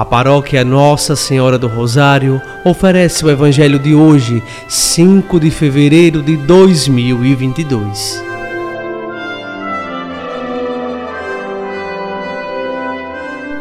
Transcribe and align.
A 0.00 0.04
paróquia 0.06 0.64
Nossa 0.64 1.14
Senhora 1.14 1.58
do 1.58 1.68
Rosário 1.68 2.40
oferece 2.64 3.22
o 3.22 3.30
Evangelho 3.30 3.78
de 3.78 3.94
hoje, 3.94 4.42
5 4.66 5.38
de 5.38 5.50
fevereiro 5.50 6.22
de 6.22 6.38
2022. 6.38 8.24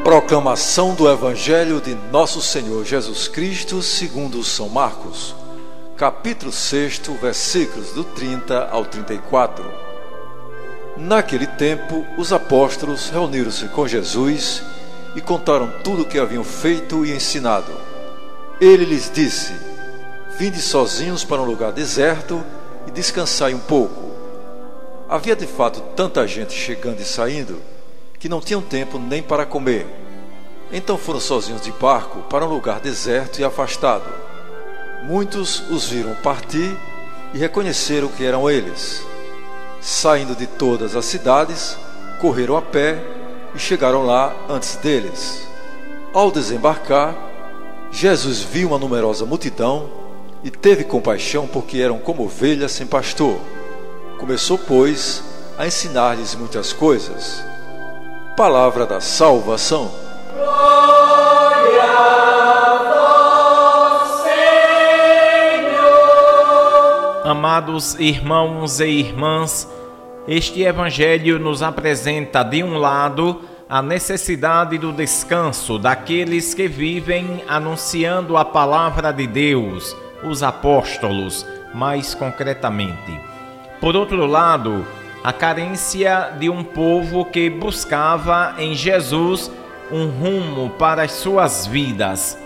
Proclamação 0.02 0.96
do 0.96 1.12
Evangelho 1.12 1.82
de 1.82 1.94
Nosso 2.10 2.42
Senhor 2.42 2.86
Jesus 2.86 3.28
Cristo, 3.28 3.82
segundo 3.82 4.42
São 4.42 4.70
Marcos, 4.70 5.36
capítulo 5.98 6.54
6, 6.54 7.02
versículos 7.22 7.92
do 7.92 8.06
30 8.06 8.70
ao 8.72 8.86
34. 8.86 9.66
Naquele 10.96 11.48
tempo, 11.48 12.06
os 12.18 12.32
apóstolos 12.32 13.10
reuniram-se 13.10 13.66
com 13.66 13.86
Jesus 13.86 14.64
e 14.78 14.79
contaram 15.22 15.72
tudo 15.84 16.04
o 16.04 16.06
que 16.06 16.20
haviam 16.20 16.44
feito 16.44 17.06
e 17.06 17.12
ensinado. 17.12 17.72
Ele 18.62 18.86
lhes 18.86 19.12
disse: 19.14 19.54
Vinde 20.38 20.62
sozinhos 20.62 21.24
para 21.24 21.42
um 21.42 21.46
lugar 21.46 21.72
deserto 21.72 22.44
e 22.88 22.92
descansai 22.92 23.54
um 23.54 23.60
pouco. 23.60 24.12
Havia 25.10 25.36
de 25.36 25.48
fato 25.48 25.82
tanta 25.96 26.28
gente 26.28 26.54
chegando 26.54 27.02
e 27.02 27.06
saindo 27.06 27.62
que 28.20 28.30
não 28.30 28.40
tinham 28.40 28.62
tempo 28.62 29.00
nem 29.00 29.24
para 29.24 29.46
comer. 29.46 29.88
Então 30.72 30.98
foram 30.98 31.20
sozinhos 31.20 31.62
de 31.62 31.72
barco 31.72 32.20
para 32.30 32.46
um 32.46 32.50
lugar 32.50 32.80
deserto 32.80 33.40
e 33.40 33.44
afastado. 33.44 34.10
Muitos 35.04 35.62
os 35.70 35.90
viram 35.90 36.14
partir 36.16 36.78
e 37.34 37.38
reconheceram 37.38 38.08
que 38.10 38.24
eram 38.24 38.50
eles. 38.50 39.04
Saindo 39.82 40.36
de 40.36 40.46
todas 40.46 40.96
as 40.96 41.06
cidades, 41.06 41.78
correram 42.20 42.56
a 42.56 42.62
pé 42.62 43.19
e 43.54 43.60
chegaram 43.60 44.06
lá 44.06 44.34
antes 44.50 44.76
deles. 44.78 45.48
Ao 46.14 46.32
desembarcar, 46.32 47.16
Jesus 47.92 48.42
viu 48.42 48.70
uma 48.70 48.78
numerosa 48.78 49.26
multidão 49.26 49.90
e 50.44 50.50
teve 50.50 50.84
compaixão 50.84 51.48
porque 51.48 51.80
eram 51.80 52.00
como 52.00 52.24
ovelhas 52.24 52.72
sem 52.72 52.88
pastor. 52.88 53.38
Começou, 54.18 54.58
pois, 54.58 55.24
a 55.58 55.68
ensinar-lhes 55.68 56.36
muitas 56.36 56.72
coisas. 56.72 57.44
Palavra 58.38 58.86
da 58.86 59.02
salvação. 59.02 59.92
Glória 60.34 61.84
a 61.84 62.80
vós, 64.00 64.22
Senhor. 64.24 65.92
Amados 67.26 67.96
irmãos 67.96 68.80
e 68.80 68.86
irmãs, 68.88 69.68
este 70.28 70.62
evangelho 70.62 71.40
nos 71.40 71.64
apresenta, 71.64 72.44
de 72.44 72.64
um 72.64 72.78
lado, 72.78 73.42
a 73.68 73.82
necessidade 73.82 74.78
do 74.78 74.92
descanso 74.92 75.78
daqueles 75.78 76.54
que 76.54 76.68
vivem 76.68 77.44
anunciando 77.48 78.36
a 78.36 78.44
palavra 78.44 79.12
de 79.12 79.28
Deus, 79.28 79.96
os 80.24 80.42
apóstolos, 80.44 81.46
mais 81.74 82.16
concretamente. 82.16 83.20
Por 83.80 83.96
outro 83.96 84.26
lado, 84.26 84.86
a 85.24 85.32
carência 85.32 86.32
de 86.40 86.50
um 86.50 86.64
povo 86.64 87.26
que 87.26 87.50
buscava 87.50 88.56
em 88.58 88.74
Jesus 88.74 89.52
um 89.92 90.08
rumo 90.08 90.70
para 90.72 91.04
as 91.04 91.12
suas 91.12 91.66
vidas. 91.66 92.38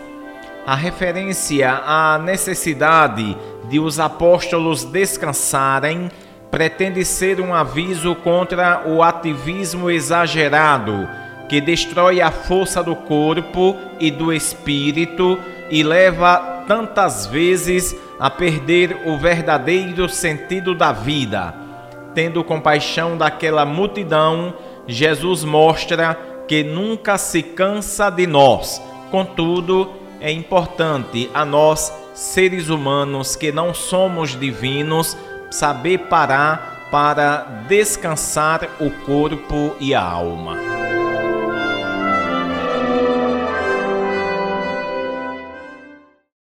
A 0.66 0.76
referência 0.76 1.82
à 1.86 2.18
necessidade 2.18 3.38
de 3.70 3.80
os 3.80 4.00
apóstolos 4.00 4.84
descansarem 4.84 6.10
pretende 6.54 7.04
ser 7.04 7.42
um 7.42 7.52
aviso 7.52 8.14
contra 8.14 8.84
o 8.86 9.02
ativismo 9.02 9.90
exagerado 9.90 11.10
que 11.50 11.60
destrói 11.60 12.22
a 12.22 12.30
força 12.30 12.84
do 12.84 12.96
corpo 12.96 13.76
e 14.00 14.12
do 14.12 14.32
espírito 14.32 15.40
e 15.72 15.82
leva 15.82 16.64
tantas 16.68 17.26
vezes 17.26 17.96
a 18.20 18.30
perder 18.30 19.02
o 19.08 19.18
verdadeiro 19.18 20.08
sentido 20.08 20.76
da 20.76 20.92
vida. 20.92 21.56
Tendo 22.14 22.44
compaixão 22.44 23.18
daquela 23.18 23.66
multidão, 23.66 24.54
Jesus 24.86 25.44
mostra 25.44 26.16
que 26.48 26.64
nunca 26.64 27.18
se 27.18 27.42
cansa 27.42 28.12
de 28.12 28.28
nós. 28.28 28.80
Contudo, 29.10 29.92
é 30.22 30.32
importante 30.32 31.32
a 31.34 31.44
nós, 31.44 31.92
seres 32.14 32.70
humanos 32.70 33.36
que 33.36 33.52
não 33.52 33.74
somos 33.74 34.40
divinos, 34.40 35.18
saber 35.54 36.00
parar 36.10 36.88
para 36.90 37.46
descansar 37.68 38.68
o 38.80 38.90
corpo 39.06 39.76
e 39.80 39.94
a 39.94 40.02
alma. 40.02 40.73